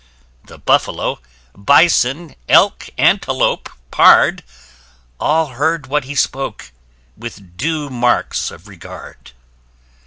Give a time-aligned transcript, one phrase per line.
[0.45, 1.19] The Buffalo,
[1.55, 4.41] Bison, Elk, Antelope, Pard,
[5.19, 6.71] All heard what he spoke,
[7.15, 9.33] with due marks of regard.